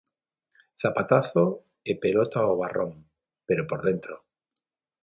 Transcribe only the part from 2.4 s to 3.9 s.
ao barrón, pero por